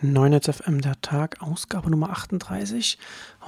9 0.00 0.40
FM 0.40 0.80
der 0.80 1.00
Tag, 1.00 1.42
Ausgabe 1.42 1.90
Nummer 1.90 2.10
38. 2.10 2.98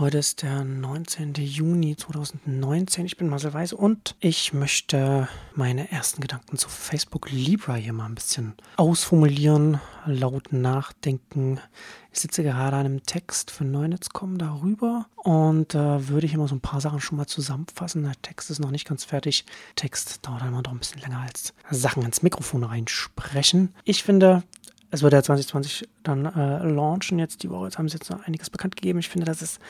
Heute 0.00 0.19
ist 0.19 0.43
der 0.43 0.65
19. 0.65 1.34
Juni 1.34 1.95
2019. 1.95 3.07
Ich 3.07 3.17
bin 3.17 3.29
Marcel 3.29 3.54
Weiß 3.54 3.73
und 3.73 4.17
ich 4.19 4.52
möchte 4.52 5.28
meine 5.55 5.92
ersten 5.92 6.21
Gedanken 6.21 6.58
zu 6.58 6.68
Facebook 6.68 7.31
Libra 7.31 7.75
hier 7.75 7.92
mal 7.92 8.07
ein 8.07 8.16
bisschen 8.16 8.55
ausformulieren, 8.79 9.80
laut 10.07 10.52
nachdenken. 10.52 11.61
Ich 12.12 12.18
sitze 12.18 12.43
gerade 12.43 12.77
an 12.77 12.87
einem 12.87 13.03
Text 13.05 13.53
für 13.53 13.64
Neunetz.com 13.64 14.37
darüber 14.37 15.07
und 15.14 15.77
äh, 15.77 16.09
würde 16.09 16.27
hier 16.27 16.39
mal 16.39 16.48
so 16.48 16.57
ein 16.57 16.61
paar 16.61 16.80
Sachen 16.80 17.01
schon 17.01 17.17
mal 17.17 17.27
zusammenfassen. 17.27 18.03
Der 18.03 18.21
Text 18.23 18.51
ist 18.51 18.59
noch 18.59 18.73
nicht 18.73 18.89
ganz 18.89 19.05
fertig. 19.05 19.45
Text 19.77 20.27
dauert 20.27 20.43
immer 20.43 20.62
noch 20.62 20.73
ein 20.73 20.80
bisschen 20.80 21.01
länger 21.01 21.21
als 21.21 21.55
Sachen 21.71 22.03
ins 22.03 22.23
Mikrofon 22.23 22.64
reinsprechen. 22.64 23.73
Ich 23.85 24.03
finde, 24.03 24.43
es 24.91 25.02
wird 25.02 25.12
ja 25.12 25.22
2020 25.22 25.88
dann 26.02 26.27
äh, 26.27 26.64
launchen 26.64 27.18
jetzt 27.18 27.43
die 27.43 27.50
Woche. 27.50 27.66
Jetzt 27.66 27.79
haben 27.79 27.89
sie 27.89 27.96
jetzt 27.96 28.11
noch 28.11 28.27
einiges 28.27 28.50
bekannt 28.50 28.76
gegeben. 28.76 28.98
Ich 28.98 29.08
finde, 29.08 29.26
dass 29.26 29.40
es 29.40 29.61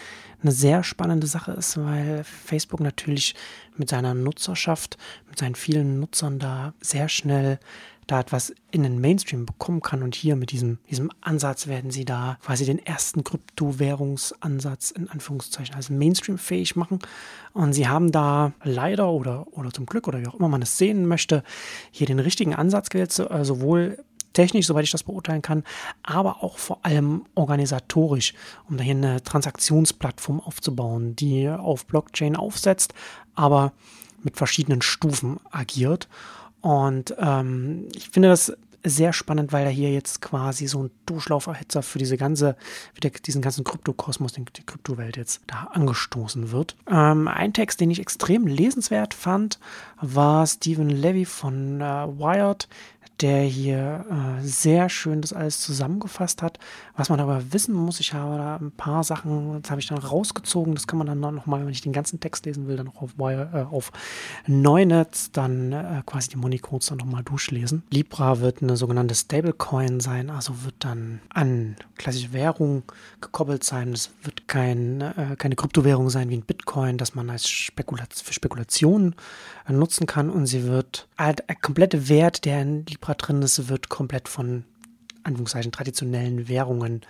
eine 0.43 0.53
sehr 0.53 0.83
spannende 0.83 1.27
Sache 1.27 1.53
ist, 1.53 1.77
weil 1.77 2.25
Facebook 2.25 2.81
natürlich 2.81 3.35
mit 3.77 3.91
seiner 3.91 4.15
Nutzerschaft, 4.15 4.97
mit 5.29 5.39
seinen 5.39 5.55
vielen 5.55 6.01
Nutzern 6.01 6.39
da 6.39 6.73
sehr 6.81 7.09
schnell 7.09 7.59
da 8.07 8.19
etwas 8.19 8.53
in 8.73 8.83
den 8.83 9.01
Mainstream 9.01 9.47
bekommen 9.47 9.83
kann. 9.83 10.03
Und 10.03 10.15
hier 10.15 10.35
mit 10.37 10.51
diesem, 10.51 10.79
diesem 10.91 11.13
Ansatz 11.21 11.69
werden 11.69 11.91
sie 11.91 12.05
da 12.05 12.39
quasi 12.43 12.65
den 12.65 12.85
ersten 12.85 13.23
Kryptowährungsansatz 13.23 14.91
in 14.91 15.09
Anführungszeichen 15.09 15.75
als 15.77 15.91
Mainstream 15.91 16.39
fähig 16.39 16.75
machen. 16.75 16.99
Und 17.53 17.73
sie 17.75 17.87
haben 17.87 18.11
da 18.11 18.53
leider 18.65 19.11
oder, 19.11 19.47
oder 19.53 19.71
zum 19.71 19.87
Glück 19.87 20.09
oder 20.09 20.21
wie 20.21 20.27
auch 20.27 20.35
immer 20.35 20.49
man 20.49 20.63
es 20.63 20.77
sehen 20.77 21.07
möchte, 21.07 21.45
hier 21.93 22.07
den 22.07 22.19
richtigen 22.19 22.55
Ansatz 22.55 22.89
gewählt, 22.91 23.13
sowohl 23.13 23.99
technisch, 24.33 24.67
soweit 24.67 24.85
ich 24.85 24.91
das 24.91 25.03
beurteilen 25.03 25.43
kann, 25.43 25.65
aber 26.03 26.43
auch 26.43 26.59
vor 26.59 26.79
allem 26.83 27.25
organisatorisch, 27.35 28.35
um 28.69 28.77
da 28.77 28.85
hier 28.85 28.95
eine 28.95 29.23
Transaktionsplattform 29.23 30.41
aufzubauen, 30.41 31.17
die 31.17 31.49
auf 31.49 31.87
Blockchain 31.87 32.37
aufsetzt, 32.37 32.95
aber 33.35 33.73
mit 34.23 34.37
verschiedenen 34.37 34.83
Stufen 34.83 35.41
agiert. 35.51 36.09
Und 36.61 37.15
ähm, 37.19 37.89
ich 37.95 38.11
finde 38.11 38.29
das 38.29 38.53
sehr 38.85 39.13
spannend, 39.13 39.53
weil 39.53 39.67
er 39.67 39.71
hier 39.71 39.93
jetzt 39.93 40.23
quasi 40.23 40.67
so 40.67 40.85
ein 40.85 40.91
Durchlauferhitzer 41.07 41.83
für 41.83 41.99
diese 41.99 42.17
ganze, 42.17 42.57
für 42.95 43.11
diesen 43.11 43.43
ganzen 43.43 43.65
Kryptokosmos, 43.65 44.33
die 44.33 44.45
Kryptowelt 44.45 45.17
jetzt 45.17 45.43
da 45.47 45.69
angestoßen 45.73 46.51
wird. 46.51 46.77
Ähm, 46.89 47.29
ein 47.29 47.53
Text, 47.53 47.81
den 47.81 47.91
ich 47.91 48.01
extrem 48.01 48.47
lesenswert 48.47 49.13
fand, 49.13 49.59
war 50.01 50.47
Stephen 50.47 50.89
Levy 50.89 51.27
von 51.27 51.81
äh, 51.81 51.85
Wired, 51.85 52.69
der 53.23 53.43
hier 53.43 54.05
äh, 54.11 54.43
sehr 54.43 54.89
schön 54.89 55.21
das 55.21 55.33
alles 55.33 55.61
zusammengefasst 55.61 56.43
hat. 56.43 56.59
Was 56.97 57.09
man 57.11 57.21
aber 57.21 57.53
wissen 57.53 57.75
muss, 57.75 58.01
ich 58.01 58.15
habe 58.15 58.37
da 58.37 58.57
ein 58.57 58.73
paar 58.73 59.05
Sachen, 59.05 59.61
das 59.63 59.71
habe 59.71 59.81
ich 59.81 59.89
dann 59.89 59.99
rausgezogen, 59.99 60.75
das 60.75 60.87
kann 60.87 60.99
man 60.99 61.07
dann 61.07 61.21
nochmal, 61.21 61.65
wenn 61.65 61.73
ich 61.73 61.83
den 61.83 61.93
ganzen 61.93 62.21
Text 62.21 62.47
lesen 62.47 62.67
will, 62.67 62.77
dann 62.77 62.89
auch 62.89 63.03
auf, 63.03 63.15
äh, 63.19 63.67
auf 63.71 63.93
Neunetz, 64.47 65.33
dann 65.33 65.73
äh, 65.73 66.03
quasi 66.07 66.31
die 66.31 66.37
Money-Codes 66.37 66.87
dann 66.89 66.99
nochmal 66.99 67.23
durchlesen. 67.23 67.83
Libra 67.91 68.41
wird 68.41 68.63
eine 68.63 68.77
sogenannte 68.77 69.15
Stablecoin 69.15 70.01
sein, 70.01 70.31
also 70.31 70.65
wird 70.65 70.77
dann 70.79 71.21
an 71.29 71.77
klassische 71.97 72.33
Währung 72.33 72.85
gekoppelt 73.21 73.65
sein. 73.65 73.93
Es 73.93 74.11
wird 74.23 74.49
kein, 74.49 75.01
äh, 75.01 75.37
keine 75.37 75.57
Kryptowährung 75.57 76.11
sein 76.11 76.31
wie 76.31 76.37
ein 76.37 76.45
Bitcoin, 76.45 76.97
das 76.97 77.15
man 77.15 77.29
als 77.29 77.49
Spekula 77.49 78.05
für 78.11 78.33
Spekulationen 78.33 79.15
äh, 79.69 79.73
nutzen 79.73 80.07
kann 80.07 80.31
und 80.31 80.47
sie 80.47 80.65
wird 80.65 81.07
halt 81.19 81.43
komplette 81.61 82.09
Wert, 82.09 82.45
der 82.45 82.63
in 82.63 82.85
Libra 82.91 83.15
drin 83.15 83.43
ist, 83.43 83.69
wird 83.69 83.89
komplett 83.89 84.29
von 84.29 84.65
Anführungszeichen 85.23 85.73
traditionellen 85.73 86.49
Währungen 86.49 87.03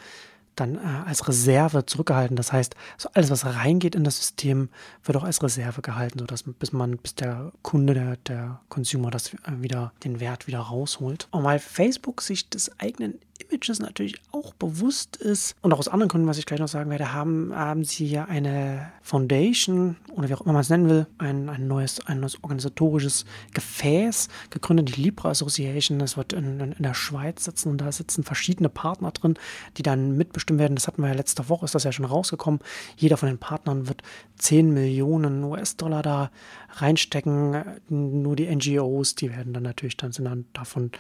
dann 0.57 0.77
äh, 0.77 1.09
als 1.09 1.27
Reserve 1.27 1.87
zurückgehalten. 1.87 2.37
Das 2.37 2.53
heißt, 2.53 2.75
so 2.99 3.09
alles, 3.15 3.31
was 3.31 3.47
reingeht 3.47 3.95
in 3.95 4.05
das 4.05 4.19
System, 4.19 4.69
wird 5.05 5.17
auch 5.17 5.25
als 5.25 5.43
Reserve 5.43 5.81
gehalten, 5.81 6.19
sodass 6.19 6.43
bis 6.43 6.73
man, 6.73 6.99
bis 6.99 7.15
der 7.15 7.53
Kunde, 7.63 7.95
der, 7.95 8.17
der 8.17 8.61
Consumer 8.69 9.11
das 9.11 9.35
äh, 9.35 9.39
wieder, 9.59 9.93
den 10.05 10.21
Wert 10.21 10.47
wieder 10.47 10.61
rausholt. 10.61 11.29
Und 11.31 11.45
weil 11.45 11.59
Facebook 11.59 12.21
sich 12.21 12.49
des 12.51 12.79
eigenen 12.79 13.19
Images 13.41 13.81
natürlich 13.81 14.21
auch 14.33 14.55
bewusst 14.55 15.17
ist 15.17 15.55
und 15.63 15.73
auch 15.73 15.79
aus 15.79 15.89
anderen 15.89 16.09
Gründen, 16.09 16.29
was 16.29 16.39
ich 16.39 16.47
gleich 16.47 16.61
noch 16.61 16.69
sagen 16.69 16.91
werde, 16.91 17.13
haben, 17.13 17.55
haben 17.55 17.85
sie 17.85 18.07
ja 18.07 18.25
eine 18.25 18.93
Foundation 19.03 19.97
oder 20.13 20.29
wie 20.29 20.35
auch 20.35 20.43
immer 20.43 20.53
man 20.53 20.63
es 20.63 20.71
nennen 20.71 20.89
will, 20.89 21.07
ein, 21.19 21.49
ein, 21.49 21.67
neues, 21.67 22.07
ein 22.07 22.21
neues 22.21 22.43
organisatorisches 22.43 23.25
Gefäß 23.55 24.29
gegründet, 24.51 24.97
die 24.97 25.03
Libra 25.03 25.31
Association. 25.31 25.99
Das 25.99 26.17
wird 26.17 26.33
in, 26.33 26.61
in, 26.61 26.73
in 26.73 26.83
der 26.83 26.95
Schweiz 26.95 27.45
sitzen 27.45 27.71
und 27.71 27.79
da 27.79 27.93
sitzen 27.93 28.25
verschiedene 28.25 28.69
Partner 28.69 29.11
drin, 29.13 29.35
die 29.77 29.83
dann 29.83 30.17
mitbestimmen 30.17 30.59
werden. 30.59 30.75
Das 30.75 30.87
hatten 30.87 31.03
wir 31.03 31.09
ja 31.09 31.15
letzte 31.15 31.49
Woche, 31.49 31.65
ist 31.65 31.75
das 31.75 31.85
ja 31.85 31.93
schon 31.93 32.05
rausgekommen. 32.05 32.61
Jeder 32.97 33.17
von 33.17 33.29
den 33.29 33.39
Partnern 33.39 33.89
wird 33.89 34.03
10 34.37 34.73
Millionen 34.73 35.45
US-Dollar 35.45 36.03
da 36.03 36.31
reinstecken. 36.71 37.65
Nur 37.89 38.37
die 38.37 38.55
NGOs, 38.55 39.15
die 39.15 39.31
werden 39.31 39.53
dann 39.53 39.63
natürlich 39.63 39.97
dann 39.97 40.13
sind 40.13 40.25
dann 40.25 40.47
davon 40.53 40.91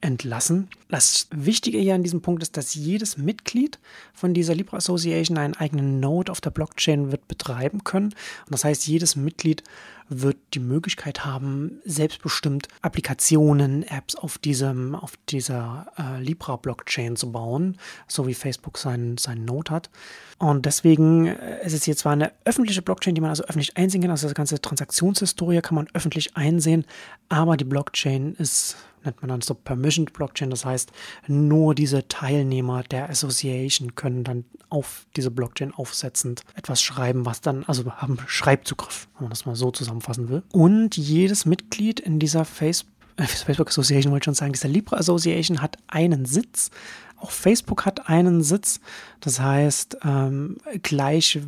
entlassen. 0.00 0.68
Das 0.88 1.28
Wichtige 1.30 1.78
hier 1.78 1.94
an 1.94 2.02
diesem 2.02 2.22
Punkt 2.22 2.42
ist, 2.42 2.56
dass 2.56 2.74
jedes 2.74 3.18
Mitglied 3.18 3.78
von 4.14 4.34
dieser 4.34 4.54
Libra 4.54 4.78
Association 4.78 5.38
einen 5.38 5.54
eigenen 5.54 6.00
Node 6.00 6.32
auf 6.32 6.40
der 6.40 6.50
Blockchain 6.50 7.10
wird 7.12 7.28
betreiben 7.28 7.84
können. 7.84 8.06
Und 8.06 8.52
das 8.52 8.64
heißt, 8.64 8.86
jedes 8.86 9.16
Mitglied 9.16 9.62
wird 10.08 10.38
die 10.54 10.60
Möglichkeit 10.60 11.26
haben, 11.26 11.80
selbstbestimmt 11.84 12.68
Applikationen, 12.80 13.82
Apps 13.82 14.14
auf 14.16 14.38
diesem, 14.38 14.94
auf 14.94 15.12
dieser 15.28 15.86
äh, 15.98 16.22
Libra 16.22 16.56
Blockchain 16.56 17.16
zu 17.16 17.30
bauen, 17.30 17.76
so 18.06 18.26
wie 18.26 18.34
Facebook 18.34 18.78
seinen, 18.78 19.18
seinen 19.18 19.44
Node 19.44 19.70
hat. 19.70 19.90
Und 20.38 20.64
deswegen 20.64 21.26
äh, 21.26 21.64
ist 21.64 21.74
es 21.74 21.84
hier 21.84 21.96
zwar 21.96 22.12
eine 22.12 22.32
öffentliche 22.44 22.80
Blockchain, 22.82 23.14
die 23.14 23.20
man 23.20 23.30
also 23.30 23.44
öffentlich 23.44 23.76
einsehen 23.76 24.00
kann, 24.00 24.10
also 24.10 24.26
das 24.26 24.34
ganze 24.34 24.60
Transaktionshistorie 24.60 25.60
kann 25.60 25.74
man 25.74 25.88
öffentlich 25.92 26.36
einsehen, 26.36 26.86
aber 27.28 27.56
die 27.56 27.64
Blockchain 27.64 28.34
ist 28.36 28.76
nennt 29.04 29.20
man 29.22 29.28
dann 29.28 29.40
so 29.40 29.54
Permissioned 29.54 30.12
Blockchain. 30.12 30.50
Das 30.50 30.64
heißt, 30.64 30.92
nur 31.26 31.74
diese 31.74 32.08
Teilnehmer 32.08 32.82
der 32.82 33.10
Association 33.10 33.94
können 33.94 34.24
dann 34.24 34.44
auf 34.68 35.06
diese 35.16 35.30
Blockchain 35.30 35.72
aufsetzend 35.72 36.42
etwas 36.54 36.82
schreiben, 36.82 37.26
was 37.26 37.40
dann, 37.40 37.64
also 37.64 37.90
haben 37.92 38.18
Schreibzugriff, 38.26 39.08
wenn 39.14 39.24
man 39.24 39.30
das 39.30 39.46
mal 39.46 39.56
so 39.56 39.70
zusammenfassen 39.70 40.28
will. 40.28 40.42
Und 40.52 40.96
jedes 40.96 41.46
Mitglied 41.46 42.00
in 42.00 42.18
dieser 42.18 42.44
Facebook 42.44 42.92
äh, 43.18 43.26
Facebook 43.26 43.68
Association 43.68 44.12
wollte 44.12 44.22
ich 44.22 44.24
schon 44.26 44.34
sagen, 44.34 44.52
diese 44.52 44.68
Libra 44.68 44.96
Association 44.96 45.60
hat 45.60 45.76
einen 45.88 46.24
Sitz. 46.24 46.70
Auch 47.16 47.32
Facebook 47.32 47.84
hat 47.84 48.08
einen 48.08 48.42
Sitz. 48.42 48.80
Das 49.20 49.40
heißt, 49.40 49.98
ähm, 50.04 50.58
gleich, 50.82 51.38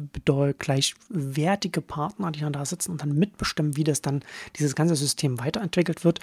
gleichwertige 0.59 1.81
Partner, 1.81 2.33
die 2.33 2.41
dann 2.41 2.53
da 2.53 2.65
sitzen 2.65 2.91
und 2.91 3.01
dann 3.01 3.17
mitbestimmen, 3.17 3.77
wie 3.77 3.85
das 3.85 4.03
dann, 4.03 4.23
dieses 4.57 4.75
ganze 4.75 4.97
System 4.97 5.39
weiterentwickelt 5.39 6.05
wird. 6.05 6.19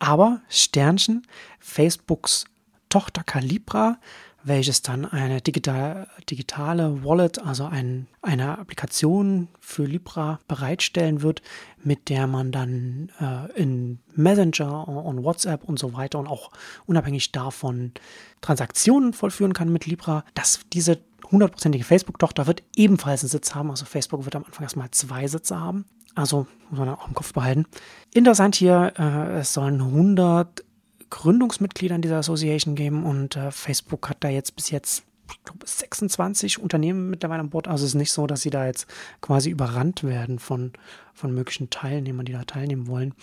Aber 0.00 0.40
Sternchen, 0.48 1.26
Facebooks 1.60 2.46
Tochter 2.88 3.22
Calibra, 3.22 3.98
welches 4.42 4.82
dann 4.82 5.04
eine 5.04 5.40
digital, 5.40 6.08
digitale 6.28 7.04
Wallet, 7.04 7.38
also 7.38 7.66
ein, 7.66 8.08
eine 8.22 8.58
Applikation 8.58 9.48
für 9.60 9.84
Libra 9.84 10.40
bereitstellen 10.48 11.22
wird, 11.22 11.42
mit 11.82 12.08
der 12.08 12.26
man 12.26 12.50
dann 12.50 13.12
äh, 13.20 13.52
in 13.60 14.00
Messenger 14.14 14.88
und 14.88 15.22
WhatsApp 15.22 15.64
und 15.64 15.78
so 15.78 15.92
weiter 15.92 16.18
und 16.18 16.26
auch 16.26 16.50
unabhängig 16.86 17.32
davon 17.32 17.92
Transaktionen 18.40 19.12
vollführen 19.12 19.52
kann 19.52 19.70
mit 19.70 19.86
Libra, 19.86 20.24
dass 20.34 20.60
diese 20.72 20.98
hundertprozentige 21.30 21.84
Facebook-Tochter 21.84 22.46
wird 22.46 22.62
ebenfalls 22.74 23.22
einen 23.22 23.30
Sitz 23.30 23.54
haben. 23.54 23.70
Also 23.70 23.84
Facebook 23.84 24.24
wird 24.24 24.36
am 24.36 24.44
Anfang 24.44 24.62
erstmal 24.64 24.90
zwei 24.90 25.26
Sitze 25.28 25.60
haben. 25.60 25.84
Also 26.14 26.46
muss 26.70 26.78
man 26.78 26.88
auch 26.88 27.08
im 27.08 27.14
Kopf 27.14 27.32
behalten. 27.32 27.66
Interessant 28.12 28.56
hier, 28.56 28.92
äh, 28.98 29.40
es 29.40 29.52
sollen 29.52 29.80
100 29.80 30.64
Gründungsmitglieder 31.10 31.96
in 31.96 32.02
dieser 32.02 32.18
Association 32.18 32.74
geben 32.74 33.04
und 33.04 33.36
äh, 33.36 33.50
Facebook 33.50 34.08
hat 34.08 34.18
da 34.20 34.28
jetzt 34.28 34.54
bis 34.56 34.70
jetzt 34.70 35.04
ich 35.32 35.44
glaube, 35.44 35.64
26 35.64 36.60
Unternehmen 36.60 37.10
mittlerweile 37.10 37.40
an 37.40 37.50
Bord. 37.50 37.68
Also 37.68 37.84
es 37.84 37.90
ist 37.90 37.94
nicht 37.94 38.12
so, 38.12 38.26
dass 38.26 38.42
sie 38.42 38.50
da 38.50 38.66
jetzt 38.66 38.86
quasi 39.20 39.50
überrannt 39.50 40.02
werden 40.02 40.40
von, 40.40 40.72
von 41.14 41.32
möglichen 41.32 41.70
Teilnehmern, 41.70 42.26
die 42.26 42.32
da 42.32 42.44
teilnehmen 42.44 42.88
wollen. 42.88 43.14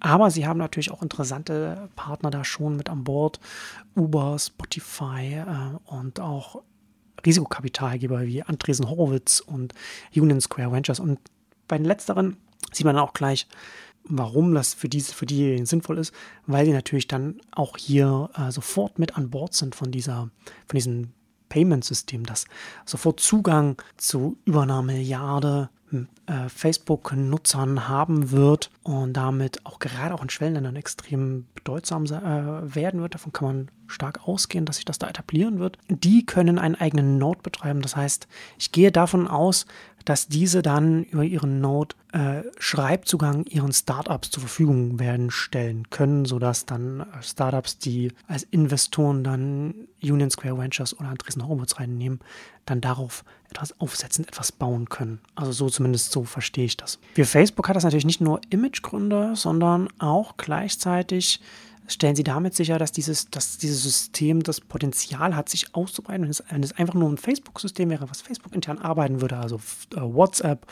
Aber 0.00 0.30
sie 0.30 0.46
haben 0.46 0.58
natürlich 0.58 0.92
auch 0.92 1.02
interessante 1.02 1.88
Partner 1.96 2.30
da 2.30 2.44
schon 2.44 2.76
mit 2.76 2.88
an 2.88 3.04
Bord. 3.04 3.40
Uber, 3.96 4.38
Spotify 4.38 5.44
äh, 5.44 5.92
und 5.92 6.20
auch 6.20 6.62
Risikokapitalgeber 7.26 8.26
wie 8.26 8.42
Andresen 8.42 8.88
Horowitz 8.88 9.40
und 9.40 9.74
Union 10.14 10.40
Square 10.40 10.70
Ventures. 10.70 11.00
Und 11.00 11.18
bei 11.68 11.76
den 11.76 11.86
letzteren 11.86 12.36
sieht 12.72 12.86
man 12.86 12.98
auch 12.98 13.12
gleich, 13.12 13.46
warum 14.04 14.54
das 14.54 14.74
für, 14.74 14.88
diese, 14.88 15.12
für 15.12 15.26
diejenigen 15.26 15.66
sinnvoll 15.66 15.98
ist, 15.98 16.12
weil 16.46 16.64
sie 16.64 16.72
natürlich 16.72 17.08
dann 17.08 17.40
auch 17.52 17.76
hier 17.76 18.30
äh, 18.34 18.50
sofort 18.50 18.98
mit 18.98 19.16
an 19.16 19.30
Bord 19.30 19.54
sind 19.54 19.74
von, 19.74 19.90
dieser, 19.90 20.30
von 20.66 20.74
diesem 20.74 21.12
Payment-System, 21.48 22.26
das 22.26 22.46
sofort 22.84 23.20
Zugang 23.20 23.80
zu 23.96 24.38
über 24.44 24.62
einer 24.62 24.82
Milliarde 24.82 25.70
äh, 25.90 26.48
Facebook-Nutzern 26.48 27.88
haben 27.88 28.30
wird 28.30 28.70
und 28.82 29.14
damit 29.14 29.64
auch 29.64 29.78
gerade 29.78 30.14
auch 30.14 30.22
in 30.22 30.28
Schwellenländern 30.28 30.76
extrem 30.76 31.46
bedeutsam 31.54 32.04
äh, 32.04 32.74
werden 32.74 33.00
wird. 33.00 33.14
Davon 33.14 33.32
kann 33.32 33.48
man 33.48 33.70
stark 33.86 34.28
ausgehen, 34.28 34.66
dass 34.66 34.76
sich 34.76 34.84
das 34.84 34.98
da 34.98 35.08
etablieren 35.08 35.58
wird. 35.58 35.78
Die 35.88 36.26
können 36.26 36.58
einen 36.58 36.74
eigenen 36.74 37.16
Node 37.16 37.40
betreiben. 37.42 37.80
Das 37.80 37.96
heißt, 37.96 38.28
ich 38.58 38.72
gehe 38.72 38.92
davon 38.92 39.26
aus, 39.26 39.64
dass 40.08 40.26
diese 40.26 40.62
dann 40.62 41.04
über 41.04 41.22
ihren 41.22 41.60
Node 41.60 41.94
äh, 42.14 42.42
Schreibzugang 42.58 43.44
ihren 43.44 43.74
Startups 43.74 44.30
zur 44.30 44.40
Verfügung 44.40 44.98
werden 44.98 45.30
stellen 45.30 45.90
können, 45.90 46.24
sodass 46.24 46.64
dann 46.64 47.00
äh, 47.00 47.22
Startups, 47.22 47.76
die 47.76 48.12
als 48.26 48.44
Investoren 48.44 49.22
dann 49.22 49.74
Union 50.02 50.30
Square 50.30 50.56
Ventures 50.56 50.98
oder 50.98 51.10
Andreessen 51.10 51.46
Horowitz 51.46 51.78
reinnehmen, 51.78 52.20
dann 52.64 52.80
darauf 52.80 53.22
etwas 53.50 53.78
aufsetzen, 53.82 54.26
etwas 54.26 54.50
bauen 54.50 54.88
können. 54.88 55.20
Also 55.34 55.52
so 55.52 55.68
zumindest 55.68 56.10
so 56.10 56.24
verstehe 56.24 56.64
ich 56.64 56.78
das. 56.78 56.98
Für 57.14 57.26
Facebook 57.26 57.68
hat 57.68 57.76
das 57.76 57.84
natürlich 57.84 58.06
nicht 58.06 58.22
nur 58.22 58.40
Imagegründe, 58.48 59.36
sondern 59.36 59.90
auch 59.98 60.38
gleichzeitig 60.38 61.42
stellen 61.88 62.16
sie 62.16 62.24
damit 62.24 62.54
sicher, 62.54 62.78
dass 62.78 62.92
dieses, 62.92 63.30
dass 63.30 63.58
dieses 63.58 63.82
System 63.82 64.42
das 64.42 64.60
Potenzial 64.60 65.34
hat, 65.34 65.48
sich 65.48 65.74
auszubreiten. 65.74 66.22
Wenn 66.22 66.30
es, 66.30 66.44
wenn 66.50 66.62
es 66.62 66.72
einfach 66.72 66.94
nur 66.94 67.08
ein 67.08 67.18
Facebook-System 67.18 67.90
wäre, 67.90 68.08
was 68.10 68.20
Facebook 68.20 68.54
intern 68.54 68.78
arbeiten 68.78 69.20
würde, 69.20 69.38
also 69.38 69.56
äh, 69.96 70.00
WhatsApp 70.00 70.66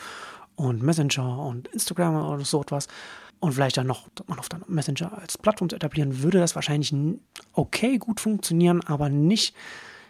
und 0.55 0.81
Messenger 0.81 1.39
und 1.43 1.67
Instagram 1.69 2.15
oder 2.15 2.45
so 2.45 2.61
etwas, 2.61 2.87
und 3.39 3.53
vielleicht 3.53 3.77
dann 3.77 3.87
noch 3.87 4.07
man 4.27 4.39
auf 4.39 4.49
dann 4.49 4.63
Messenger 4.67 5.17
als 5.17 5.37
Plattform 5.37 5.69
zu 5.69 5.75
etablieren, 5.75 6.23
würde 6.23 6.39
das 6.39 6.55
wahrscheinlich 6.55 6.93
okay 7.53 7.97
gut 7.97 8.19
funktionieren, 8.19 8.81
aber 8.85 9.09
nicht 9.09 9.55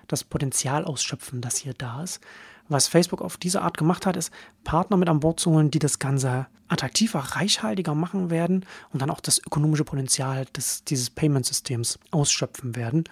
das 0.07 0.23
Potenzial 0.23 0.85
ausschöpfen, 0.85 1.41
das 1.41 1.57
hier 1.57 1.73
da 1.73 2.03
ist. 2.03 2.21
Was 2.69 2.87
Facebook 2.87 3.21
auf 3.21 3.37
diese 3.37 3.61
Art 3.61 3.77
gemacht 3.77 4.05
hat, 4.05 4.17
ist 4.17 4.31
Partner 4.63 4.97
mit 4.97 5.09
an 5.09 5.19
Bord 5.19 5.39
zu 5.39 5.51
holen, 5.51 5.71
die 5.71 5.79
das 5.79 5.99
Ganze 5.99 6.47
attraktiver, 6.67 7.19
reichhaltiger 7.19 7.95
machen 7.95 8.29
werden 8.29 8.65
und 8.91 9.01
dann 9.01 9.09
auch 9.09 9.21
das 9.21 9.39
ökonomische 9.39 9.85
Potenzial 9.85 10.45
des, 10.55 10.83
dieses 10.83 11.09
Payment-Systems 11.09 11.99
ausschöpfen 12.11 12.75
werden. 12.75 13.05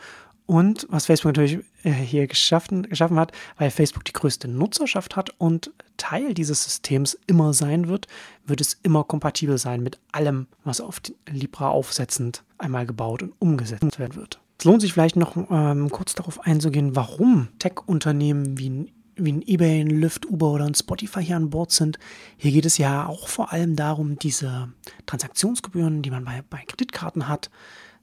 Und 0.45 0.85
was 0.89 1.07
Facebook 1.07 1.35
natürlich 1.35 1.65
äh, 1.83 1.91
hier 1.91 2.27
geschaffen, 2.27 2.83
geschaffen 2.83 3.17
hat, 3.17 3.31
weil 3.57 3.71
Facebook 3.71 4.05
die 4.05 4.13
größte 4.13 4.47
Nutzerschaft 4.47 5.15
hat 5.15 5.31
und 5.39 5.71
Teil 5.97 6.33
dieses 6.33 6.63
Systems 6.63 7.17
immer 7.25 7.53
sein 7.53 7.87
wird, 7.87 8.07
wird 8.45 8.61
es 8.61 8.77
immer 8.83 9.03
kompatibel 9.03 9.57
sein 9.57 9.81
mit 9.81 9.99
allem, 10.11 10.47
was 10.63 10.81
auf 10.81 11.01
Libra 11.27 11.69
aufsetzend 11.69 12.43
einmal 12.57 12.85
gebaut 12.85 13.23
und 13.23 13.33
umgesetzt 13.39 13.97
werden 13.97 14.15
wird. 14.15 14.39
Es 14.59 14.65
lohnt 14.65 14.81
sich 14.81 14.93
vielleicht 14.93 15.15
noch 15.15 15.35
ähm, 15.49 15.89
kurz 15.89 16.13
darauf 16.13 16.41
einzugehen, 16.41 16.95
warum 16.95 17.47
Tech-Unternehmen 17.59 18.57
wie 18.59 18.93
wie 19.17 19.31
ein 19.31 19.41
eBay, 19.41 19.81
ein 19.81 19.89
Lyft, 19.89 20.25
Uber 20.25 20.51
oder 20.51 20.65
ein 20.65 20.75
Spotify 20.75 21.23
hier 21.23 21.37
an 21.37 21.49
Bord 21.49 21.71
sind. 21.71 21.99
Hier 22.37 22.51
geht 22.51 22.65
es 22.65 22.77
ja 22.77 23.07
auch 23.07 23.27
vor 23.27 23.51
allem 23.51 23.75
darum, 23.75 24.19
diese 24.19 24.69
Transaktionsgebühren, 25.05 26.01
die 26.01 26.11
man 26.11 26.25
bei, 26.25 26.43
bei 26.49 26.63
Kreditkarten 26.67 27.27
hat, 27.27 27.49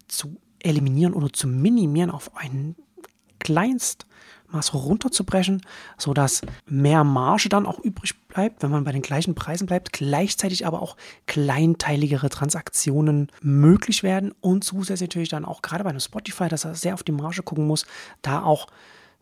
zu 0.08 0.36
eliminieren 0.60 1.14
oder 1.14 1.32
zu 1.32 1.48
minimieren 1.48 2.10
auf 2.10 2.36
ein 2.36 2.76
Kleinstmaß 3.40 4.72
runterzubrechen, 4.74 5.62
sodass 5.98 6.42
mehr 6.66 7.02
Marge 7.02 7.48
dann 7.48 7.66
auch 7.66 7.80
übrig 7.80 8.14
bleibt, 8.28 8.62
wenn 8.62 8.70
man 8.70 8.84
bei 8.84 8.92
den 8.92 9.02
gleichen 9.02 9.34
Preisen 9.34 9.66
bleibt, 9.66 9.92
gleichzeitig 9.92 10.66
aber 10.66 10.80
auch 10.80 10.96
kleinteiligere 11.26 12.30
Transaktionen 12.30 13.30
möglich 13.40 14.02
werden 14.02 14.32
und 14.40 14.62
zusätzlich 14.64 15.08
natürlich 15.08 15.28
dann 15.28 15.44
auch 15.44 15.62
gerade 15.62 15.84
bei 15.84 15.90
einem 15.90 16.00
Spotify, 16.00 16.48
dass 16.48 16.64
er 16.64 16.74
sehr 16.74 16.94
auf 16.94 17.02
die 17.02 17.12
Marge 17.12 17.42
gucken 17.42 17.66
muss, 17.66 17.84
da 18.22 18.42
auch 18.42 18.68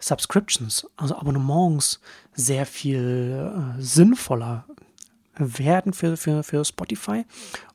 Subscriptions, 0.00 0.87
also 0.97 1.17
Abonnements, 1.17 2.00
sehr 2.35 2.67
viel 2.67 3.76
äh, 3.79 3.81
sinnvoller 3.81 4.64
werden 5.37 5.93
für, 5.93 6.17
für, 6.17 6.43
für 6.43 6.64
Spotify. 6.64 7.25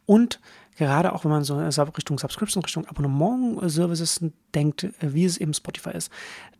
Und 0.06 0.40
gerade 0.78 1.14
auch 1.14 1.24
wenn 1.24 1.32
man 1.32 1.44
so 1.44 1.58
Richtung 1.58 2.20
Subscription, 2.20 2.64
Richtung 2.64 2.86
Abonnement-Services 2.88 4.26
denkt, 4.54 4.88
wie 5.00 5.26
es 5.26 5.38
eben 5.38 5.54
Spotify 5.54 5.92
ist, 5.92 6.12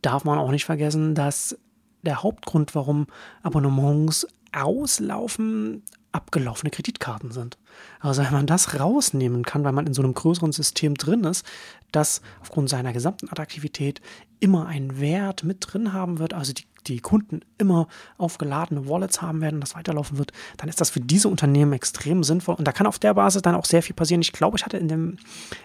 darf 0.02 0.24
man 0.24 0.40
auch 0.40 0.52
nicht 0.52 0.66
vergessen, 0.66 1.16
dass 1.16 1.58
der 2.04 2.24
Hauptgrund, 2.24 2.76
warum 2.76 3.08
Abonnements 3.44 4.28
auslaufen, 4.52 5.84
abgelaufene 6.16 6.72
Kreditkarten 6.72 7.32
sind. 7.32 7.58
Also 8.00 8.24
wenn 8.24 8.32
man 8.32 8.48
das 8.48 8.80
rausnehmen 8.80 9.44
kann, 9.44 9.64
weil 9.66 9.74
man 9.74 9.86
in 9.86 9.94
so 9.94 10.02
einem 10.02 10.14
größeren 10.14 10.54
System 10.54 10.96
drin 10.96 11.26
ist, 11.26 11.46
das 11.92 12.22
aufgrund 12.42 12.70
seiner 12.70 12.94
gesamten 12.94 13.30
Attraktivität 13.30 14.02
immer 14.40 14.68
einen 14.68 15.00
Wert 15.00 15.44
mit 15.44 15.58
drin 15.60 15.92
haben 15.92 16.20
wird, 16.20 16.34
also 16.34 16.54
die, 16.54 16.64
die 16.88 17.00
Kunden 17.00 17.42
immer 17.58 17.88
aufgeladene 18.18 18.88
Wallets 18.88 19.22
haben 19.22 19.42
werden 19.42 19.60
das 19.60 19.76
weiterlaufen 19.76 20.18
wird, 20.18 20.32
dann 20.58 20.70
ist 20.70 20.80
das 20.80 20.90
für 20.90 21.00
diese 21.02 21.28
Unternehmen 21.28 21.74
extrem 21.74 22.24
sinnvoll. 22.24 22.56
Und 22.56 22.66
da 22.66 22.72
kann 22.72 22.88
auf 22.88 23.00
der 23.00 23.14
Basis 23.14 23.42
dann 23.42 23.56
auch 23.56 23.66
sehr 23.66 23.82
viel 23.82 23.96
passieren. 23.96 24.22
Ich 24.22 24.34
glaube, 24.34 24.58
ich 24.58 24.66
hatte 24.66 24.78
in 24.78 24.88
dem, 24.88 25.18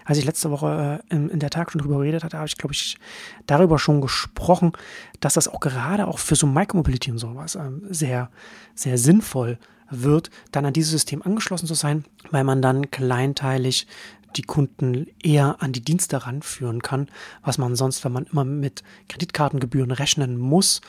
als 0.03 0.17
ich 0.17 0.25
letzte 0.25 0.51
Woche 0.51 1.01
äh, 1.09 1.15
in, 1.15 1.29
in, 1.29 1.39
der 1.39 1.49
Tag 1.49 1.71
schon 1.71 1.79
darüber 1.79 1.97
geredet 1.99 2.23
hatte, 2.23 2.37
habe 2.37 2.47
ich, 2.47 2.57
glaube 2.57 2.73
ich, 2.73 2.97
darüber 3.45 3.77
schon 3.77 4.01
gesprochen, 4.01 4.71
dass 5.19 5.35
das 5.35 5.47
auch 5.47 5.59
gerade 5.59 6.07
auch 6.07 6.19
für 6.19 6.35
so 6.35 6.47
Micromobility 6.47 7.11
und 7.11 7.19
sowas 7.19 7.55
äh, 7.55 7.69
sehr, 7.89 8.29
sehr 8.75 8.97
sinnvoll 8.97 9.59
wird, 9.91 10.29
dann 10.51 10.65
an 10.65 10.73
dieses 10.73 10.91
System 10.91 11.21
angeschlossen 11.21 11.67
zu 11.67 11.73
sein, 11.73 12.05
weil 12.31 12.43
man 12.43 12.61
dann 12.61 12.89
kleinteilig 12.91 13.87
die 14.35 14.43
Kunden 14.43 15.07
eher 15.21 15.61
an 15.61 15.73
die 15.73 15.81
Dienste 15.81 16.25
ranführen 16.25 16.81
kann, 16.81 17.09
was 17.43 17.57
man 17.57 17.75
sonst, 17.75 18.03
wenn 18.05 18.13
man 18.13 18.25
immer 18.25 18.45
mit 18.45 18.83
Kreditkartengebühren 19.09 19.91
rechnen 19.91 20.37
muss, 20.37 20.81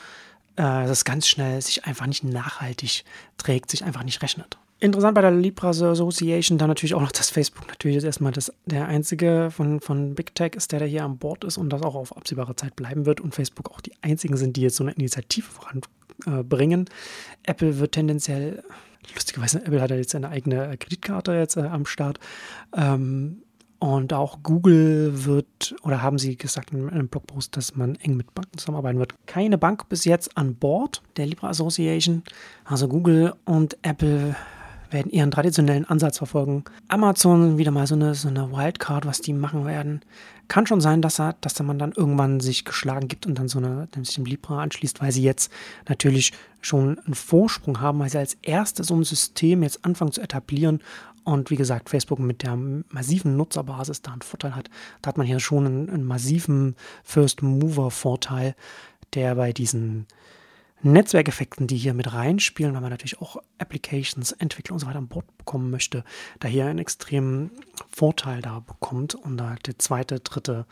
äh, 0.55 0.87
das 0.87 1.05
ganz 1.05 1.27
schnell 1.27 1.61
sich 1.61 1.85
einfach 1.85 2.07
nicht 2.07 2.23
nachhaltig 2.23 3.03
trägt, 3.37 3.71
sich 3.71 3.83
einfach 3.83 4.03
nicht 4.03 4.21
rechnet. 4.21 4.57
Interessant 4.79 5.15
bei 5.15 5.21
der 5.21 5.31
Libra 5.31 5.69
Association 5.69 6.57
dann 6.57 6.67
natürlich 6.67 6.93
auch 6.93 7.01
noch, 7.01 7.13
dass 7.13 7.29
Facebook 7.29 7.67
natürlich 7.69 7.95
jetzt 7.95 8.03
erstmal 8.03 8.33
das, 8.33 8.51
der 8.65 8.85
einzige 8.87 9.49
von, 9.49 9.79
von 9.79 10.13
Big 10.13 10.35
Tech 10.35 10.55
ist, 10.55 10.73
der 10.73 10.79
da 10.79 10.85
hier 10.85 11.05
an 11.05 11.17
Bord 11.17 11.45
ist 11.45 11.57
und 11.57 11.69
das 11.69 11.81
auch 11.83 11.95
auf 11.95 12.17
absehbare 12.17 12.55
Zeit 12.57 12.75
bleiben 12.75 13.05
wird 13.05 13.21
und 13.21 13.33
Facebook 13.33 13.71
auch 13.71 13.79
die 13.79 13.93
einzigen 14.01 14.35
sind, 14.35 14.57
die 14.57 14.61
jetzt 14.61 14.75
so 14.75 14.83
eine 14.83 14.91
Initiative 14.91 15.47
voranbringen. 15.47 16.89
Apple 17.43 17.79
wird 17.79 17.93
tendenziell 17.93 18.61
lustigerweise, 19.13 19.65
Apple 19.65 19.81
hat 19.81 19.91
ja 19.91 19.97
jetzt 19.97 20.11
seine 20.11 20.29
eigene 20.29 20.77
Kreditkarte 20.77 21.33
jetzt 21.33 21.57
äh, 21.57 21.61
am 21.61 21.85
Start. 21.85 22.19
Ähm, 22.75 23.43
und 23.79 24.13
auch 24.13 24.43
Google 24.43 25.25
wird, 25.25 25.75
oder 25.83 26.01
haben 26.01 26.17
sie 26.17 26.37
gesagt 26.37 26.71
in 26.71 26.89
einem 26.89 27.09
Blogpost, 27.09 27.57
dass 27.57 27.75
man 27.75 27.95
eng 27.95 28.15
mit 28.15 28.33
Banken 28.33 28.57
zusammenarbeiten 28.57 28.97
wird. 28.97 29.13
Keine 29.25 29.57
Bank 29.57 29.89
bis 29.89 30.05
jetzt 30.05 30.37
an 30.37 30.55
Bord 30.55 31.01
der 31.17 31.25
Libra 31.25 31.49
Association. 31.49 32.23
Also 32.63 32.87
Google 32.87 33.33
und 33.43 33.77
Apple 33.81 34.37
werden 34.93 35.11
ihren 35.11 35.31
traditionellen 35.31 35.85
Ansatz 35.85 36.19
verfolgen. 36.19 36.63
Amazon 36.87 37.57
wieder 37.57 37.71
mal 37.71 37.87
so 37.87 37.95
eine, 37.95 38.15
so 38.15 38.27
eine 38.27 38.51
Wildcard, 38.51 39.05
was 39.05 39.21
die 39.21 39.33
machen 39.33 39.65
werden. 39.65 40.01
Kann 40.47 40.67
schon 40.67 40.81
sein, 40.81 41.01
dass, 41.01 41.19
er, 41.19 41.35
dass 41.41 41.61
man 41.61 41.79
dann 41.79 41.93
irgendwann 41.93 42.39
sich 42.39 42.65
geschlagen 42.65 43.07
gibt 43.07 43.25
und 43.25 43.39
dann 43.39 43.47
so 43.47 43.59
eine, 43.59 43.87
sich 44.03 44.15
dem 44.15 44.25
Libra 44.25 44.61
anschließt, 44.61 45.01
weil 45.01 45.11
sie 45.11 45.23
jetzt 45.23 45.51
natürlich 45.89 46.33
schon 46.61 46.99
einen 46.99 47.15
Vorsprung 47.15 47.81
haben, 47.81 47.99
weil 47.99 48.09
sie 48.09 48.17
als 48.17 48.37
erstes 48.41 48.87
so 48.87 48.95
ein 48.95 49.03
System 49.03 49.63
jetzt 49.63 49.83
anfangen 49.83 50.11
zu 50.11 50.21
etablieren 50.21 50.79
und 51.23 51.49
wie 51.49 51.55
gesagt, 51.55 51.89
Facebook 51.89 52.19
mit 52.19 52.43
der 52.43 52.57
massiven 52.57 53.37
Nutzerbasis 53.37 54.01
da 54.01 54.11
einen 54.11 54.21
Vorteil 54.21 54.55
hat. 54.55 54.69
Da 55.01 55.09
hat 55.09 55.17
man 55.17 55.25
hier 55.25 55.39
schon 55.39 55.65
einen, 55.65 55.89
einen 55.89 56.03
massiven 56.03 56.75
First-Mover-Vorteil, 57.03 58.55
der 59.13 59.35
bei 59.35 59.53
diesen 59.53 60.05
Netzwerkeffekten, 60.83 61.67
die 61.67 61.77
hier 61.77 61.93
mit 61.93 62.13
reinspielen, 62.13 62.73
weil 62.73 62.81
man 62.81 62.91
natürlich 62.91 63.19
auch 63.19 63.37
Applications, 63.57 64.31
Entwickler 64.33 64.73
und 64.73 64.79
so 64.79 64.87
weiter 64.87 64.99
an 64.99 65.07
Bord 65.07 65.25
bekommen 65.37 65.71
möchte, 65.71 66.03
da 66.39 66.47
hier 66.47 66.65
einen 66.65 66.79
extremen 66.79 67.51
Vorteil 67.89 68.41
da 68.41 68.59
bekommt 68.59 69.15
und 69.15 69.37
da 69.37 69.55
der 69.65 69.79
zweite, 69.79 70.19
dritte 70.19 70.65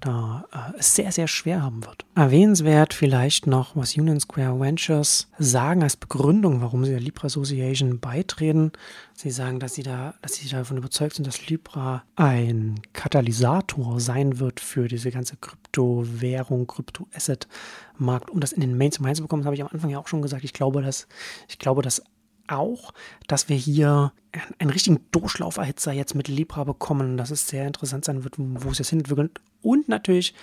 da 0.00 0.44
äh, 0.52 0.82
sehr, 0.82 1.12
sehr 1.12 1.28
schwer 1.28 1.62
haben 1.62 1.84
wird. 1.84 2.04
Erwähnenswert 2.14 2.94
vielleicht 2.94 3.46
noch, 3.46 3.74
was 3.74 3.96
Union 3.96 4.20
Square 4.20 4.60
Ventures 4.60 5.28
sagen 5.38 5.82
als 5.82 5.96
Begründung, 5.96 6.60
warum 6.60 6.84
sie 6.84 6.90
der 6.90 7.00
Libra 7.00 7.26
Association 7.26 8.00
beitreten. 8.00 8.72
Sie 9.14 9.30
sagen, 9.30 9.58
dass 9.60 9.74
sie 9.74 9.82
da, 9.82 10.14
dass 10.22 10.34
sie 10.34 10.48
davon 10.48 10.76
überzeugt 10.76 11.16
sind, 11.16 11.26
dass 11.26 11.48
Libra 11.48 12.04
ein 12.16 12.80
Katalysator 12.92 14.00
sein 14.00 14.38
wird 14.38 14.60
für 14.60 14.88
diese 14.88 15.10
ganze 15.10 15.36
Kryptowährung, 15.36 16.66
Kryptoasset-Markt, 16.66 18.30
um 18.30 18.40
das 18.40 18.52
in 18.52 18.60
den 18.60 18.76
Mainstream 18.76 19.14
zu 19.14 19.22
bekommen. 19.22 19.42
Das 19.42 19.46
habe 19.46 19.56
ich 19.56 19.62
am 19.62 19.68
Anfang 19.72 19.90
ja 19.90 19.98
auch 19.98 20.08
schon 20.08 20.22
gesagt. 20.22 20.44
Ich 20.44 20.52
glaube, 20.52 20.82
dass, 20.82 21.08
ich 21.48 21.58
glaube, 21.58 21.82
dass 21.82 22.02
auch, 22.48 22.92
dass 23.26 23.48
wir 23.48 23.56
hier 23.56 24.12
einen 24.58 24.70
richtigen 24.70 25.00
Durchlauferhitzer 25.10 25.92
jetzt 25.92 26.14
mit 26.14 26.28
Libra 26.28 26.64
bekommen, 26.64 27.16
dass 27.16 27.30
es 27.30 27.48
sehr 27.48 27.66
interessant 27.66 28.04
sein 28.04 28.24
wird, 28.24 28.34
wo 28.38 28.70
es 28.70 28.78
jetzt 28.78 28.90
hinentwickelt. 28.90 29.40
Und 29.62 29.88
natürlich 29.88 30.34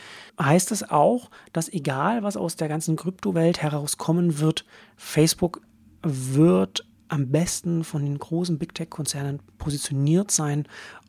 heißt 0.42 0.72
es 0.72 0.90
auch, 0.90 1.30
dass 1.54 1.72
egal 1.72 2.24
was 2.24 2.38
aus 2.38 2.56
der 2.56 2.68
ganzen 2.68 2.96
Kryptowelt 2.96 3.62
herauskommen 3.62 4.40
wird, 4.40 4.66
Facebook 4.98 5.62
wird 6.02 6.86
am 7.08 7.32
besten 7.32 7.84
von 7.84 8.04
den 8.04 8.18
großen 8.18 8.58
Big 8.58 8.74
Tech-Konzernen 8.74 9.40
positioniert 9.58 10.32
sein, 10.32 10.68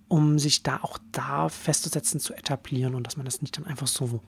um 0.09 0.39
sich 0.39 0.63
da 0.63 0.79
auch 0.83 0.99
da 1.13 1.49
festzusetzen, 1.49 2.21
zu 2.21 2.35
etablieren 2.35 2.95
und 2.95 3.07
dass 3.07 3.17
man 3.17 3.27
das 3.27 3.43
nicht 3.43 3.57
dann 3.57 3.67
einfach 3.67 3.87
so 3.87 4.21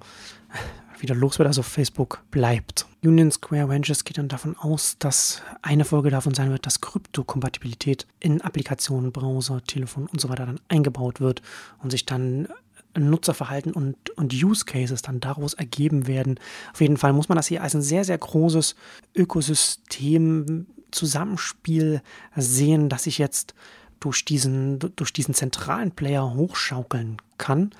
wieder 0.98 1.14
los 1.14 1.38
wird, 1.38 1.46
also 1.46 1.62
Facebook 1.62 2.24
bleibt. 2.30 2.86
Union 3.04 3.30
Square 3.30 3.68
Ventures 3.68 4.04
geht 4.04 4.18
dann 4.18 4.28
davon 4.28 4.56
aus, 4.56 4.96
dass 4.98 5.42
eine 5.62 5.84
Folge 5.84 6.10
davon 6.10 6.34
sein 6.34 6.50
wird, 6.50 6.66
dass 6.66 6.80
Kryptokompatibilität 6.80 8.06
in 8.18 8.40
Applikationen, 8.40 9.12
Browser, 9.12 9.62
Telefon 9.62 10.08
und 10.08 10.20
so 10.20 10.28
weiter 10.28 10.46
dann 10.46 10.60
eingebaut 10.68 11.20
wird 11.20 11.42
und 11.82 11.90
sich 11.90 12.06
dann 12.06 12.48
Nutzerverhalten 12.96 13.72
und, 13.72 14.10
und 14.10 14.32
Use 14.32 14.64
Cases 14.64 15.02
dann 15.02 15.20
daraus 15.20 15.54
ergeben 15.54 16.06
werden. 16.06 16.40
Auf 16.72 16.80
jeden 16.80 16.96
Fall 16.96 17.12
muss 17.12 17.28
man 17.28 17.36
das 17.36 17.46
hier 17.46 17.62
als 17.62 17.74
ein 17.76 17.82
sehr, 17.82 18.04
sehr 18.04 18.18
großes 18.18 18.74
Ökosystem 19.14 20.66
Zusammenspiel 20.90 22.00
sehen, 22.34 22.88
das 22.88 23.04
sich 23.04 23.18
jetzt 23.18 23.54
durch 24.00 24.24
diesen, 24.24 24.78
durch 24.78 25.12
diesen 25.12 25.34
zentralen 25.34 25.90
Player 25.90 26.34
hochschaukeln 26.34 27.18
kann. 27.38 27.70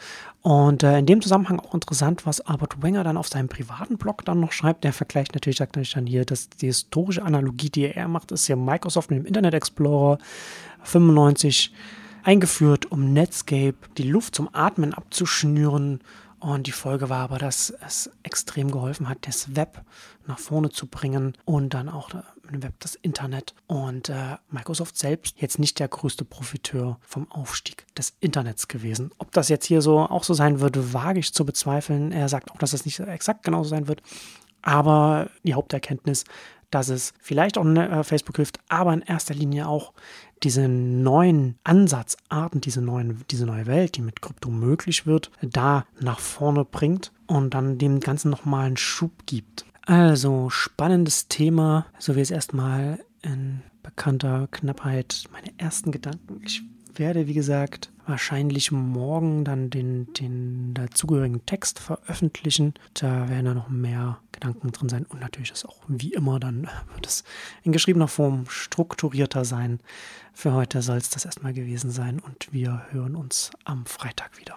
Und 0.43 0.83
äh, 0.83 0.99
in 0.99 1.07
dem 1.07 1.21
Zusammenhang 1.21 1.61
auch 1.61 1.75
interessant, 1.75 2.27
was 2.27 2.41
Albert 2.41 2.83
Wenger 2.83 3.05
dann 3.05 3.17
auf 3.17 3.29
seinem 3.29 3.49
privaten 3.49 3.99
Blog 3.99 4.25
dann 4.25 4.41
noch 4.41 4.53
schreibt. 4.53 4.85
Der 4.85 4.93
vergleicht 4.93 5.35
natürlich, 5.35 5.59
sagt 5.59 5.77
natürlich 5.77 5.95
dann 5.95 6.07
hier, 6.07 6.25
dass 6.25 6.49
die 6.49 6.67
historische 6.67 7.23
Analogie, 7.23 7.71
die 7.71 7.87
er 7.87 8.09
macht, 8.09 8.33
ist 8.33 8.49
ja 8.49 8.57
Microsoft 8.57 9.11
mit 9.11 9.21
dem 9.21 9.27
Internet 9.27 9.55
Explorer 9.55 10.19
95 10.83 11.73
eingeführt, 12.23 12.91
um 12.91 13.13
Netscape 13.13 13.77
die 13.97 14.03
Luft 14.05 14.35
zum 14.35 14.49
Atmen 14.53 14.95
abzuschnüren 14.95 16.01
und 16.41 16.69
die 16.69 16.73
Folge 16.73 17.09
war 17.09 17.21
aber, 17.21 17.39
dass 17.39 17.73
es 17.85 18.11
extrem 18.23 18.71
geholfen 18.71 19.09
hat, 19.09 19.27
das 19.27 19.57
Web 19.57 19.83
nach 20.27 20.39
vorne 20.39 20.71
zu 20.71 20.87
bringen 20.87 21.35
und 21.45 21.75
dann 21.75 21.89
auch 21.89 22.11
im 22.53 22.63
Web 22.63 22.75
das 22.81 22.95
Internet. 22.95 23.55
Und 23.67 24.09
äh, 24.09 24.37
Microsoft 24.51 24.97
selbst 24.97 25.41
jetzt 25.41 25.59
nicht 25.59 25.79
der 25.79 25.89
größte 25.89 26.25
Profiteur 26.25 26.99
vom 27.03 27.31
Aufstieg 27.31 27.87
des 27.95 28.15
Internets 28.21 28.69
gewesen. 28.69 29.11
Ob 29.19 29.33
das 29.33 29.49
jetzt 29.49 29.67
hier 29.67 29.83
so 29.83 29.99
auch 30.01 30.25
so 30.25 30.35
sein 30.35 30.61
würde, 30.61 30.93
wage 30.93 31.21
ich 31.21 31.33
zu 31.33 31.45
bezweifeln. 31.45 32.13
Er 32.13 32.29
sagt 32.29 32.51
auch, 32.51 32.59
dass 32.59 32.73
es 32.73 32.85
nicht 32.85 33.01
exakt 33.01 33.45
genauso 33.45 33.71
sein 33.71 33.89
wird. 33.89 34.03
Aber 34.63 35.31
die 35.45 35.55
Haupterkenntnis, 35.55 36.25
dass 36.71 36.89
es 36.89 37.15
vielleicht 37.21 37.57
auch 37.57 37.65
äh, 37.65 38.05
Facebook 38.05 38.37
hilft, 38.37 38.59
aber 38.69 38.93
in 38.93 39.03
erster 39.03 39.35
Linie 39.35 39.69
auch 39.69 39.93
diese 40.43 40.69
neuen 40.69 41.59
Ansatzarten, 41.65 42.61
diese, 42.61 42.81
neuen, 42.81 43.25
diese 43.31 43.47
neue 43.47 43.67
Welt, 43.67 43.97
die 43.97 44.03
mit 44.03 44.23
Krypto 44.23 44.51
möglich 44.51 45.07
wird, 45.07 45.31
da 45.43 45.87
nach 46.01 46.21
vorne 46.21 46.65
bringt 46.65 47.13
und 47.27 47.55
dann 47.55 47.79
dem 47.79 48.01
Ganzen 48.01 48.31
nochmal 48.31 48.67
einen 48.67 48.77
Schub 48.77 49.27
gibt. 49.27 49.65
Also, 49.89 50.51
spannendes 50.51 51.29
Thema, 51.29 51.87
so 51.99 52.15
wie 52.15 52.21
es 52.21 52.31
erstmal 52.31 53.03
in 53.23 53.63
bekannter 53.83 54.47
Knappheit 54.51 55.25
meine 55.33 55.51
ersten 55.57 55.93
Gedanken. 55.93 56.43
Ich 56.45 56.63
werde, 56.95 57.27
wie 57.27 57.33
gesagt, 57.33 57.91
wahrscheinlich 58.07 58.71
morgen 58.71 59.47
dann 59.47 59.71
den, 59.71 60.13
den 60.13 60.75
dazugehörigen 60.75 61.47
Text 61.47 61.79
veröffentlichen. 61.79 62.75
Da 62.93 63.31
werden 63.31 63.47
dann 63.47 63.57
noch 63.57 63.71
mehr 63.71 64.19
Gedanken 64.33 64.73
drin 64.73 64.91
sein 64.91 65.07
und 65.07 65.21
natürlich 65.21 65.53
ist 65.53 65.65
auch 65.65 65.79
wie 65.89 66.13
immer 66.13 66.39
dann 66.39 66.69
wird 66.93 67.07
es 67.07 67.25
in 67.63 67.73
geschriebener 67.73 68.09
Form 68.09 68.45
strukturierter 68.47 69.47
sein. 69.47 69.81
Für 70.35 70.53
heute 70.53 70.83
soll 70.83 70.99
es 70.99 71.09
das 71.09 71.25
erstmal 71.25 71.55
gewesen 71.55 71.91
sein 71.91 72.21
und 72.21 72.53
wir 72.53 72.83
hören 72.91 73.17
uns 73.17 73.53
am 73.65 73.87
Freitag 73.87 74.39
wieder. 74.39 74.57